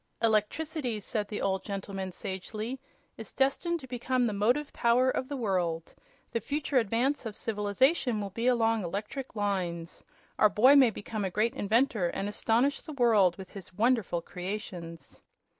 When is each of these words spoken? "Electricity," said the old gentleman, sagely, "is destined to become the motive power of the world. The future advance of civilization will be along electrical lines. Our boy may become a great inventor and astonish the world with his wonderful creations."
"Electricity," 0.23 0.99
said 0.99 1.27
the 1.27 1.43
old 1.43 1.63
gentleman, 1.63 2.11
sagely, 2.11 2.79
"is 3.17 3.31
destined 3.31 3.79
to 3.79 3.85
become 3.87 4.25
the 4.25 4.33
motive 4.33 4.73
power 4.73 5.11
of 5.11 5.27
the 5.29 5.37
world. 5.37 5.93
The 6.31 6.39
future 6.41 6.79
advance 6.79 7.23
of 7.23 7.35
civilization 7.35 8.19
will 8.19 8.31
be 8.31 8.47
along 8.47 8.83
electrical 8.83 9.39
lines. 9.39 10.03
Our 10.39 10.49
boy 10.49 10.75
may 10.75 10.89
become 10.89 11.23
a 11.23 11.29
great 11.29 11.53
inventor 11.55 12.07
and 12.07 12.27
astonish 12.27 12.81
the 12.81 12.93
world 12.93 13.37
with 13.37 13.51
his 13.51 13.73
wonderful 13.75 14.23
creations." 14.23 15.21